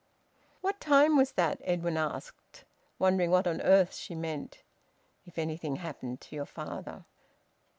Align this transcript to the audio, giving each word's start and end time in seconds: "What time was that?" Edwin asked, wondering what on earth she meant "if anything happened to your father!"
"What 0.61 0.79
time 0.79 1.15
was 1.15 1.33
that?" 1.33 1.61
Edwin 1.63 1.95
asked, 1.95 2.65
wondering 2.97 3.29
what 3.29 3.45
on 3.45 3.61
earth 3.61 3.93
she 3.93 4.15
meant 4.15 4.63
"if 5.27 5.37
anything 5.37 5.75
happened 5.75 6.21
to 6.21 6.35
your 6.35 6.47
father!" 6.47 7.05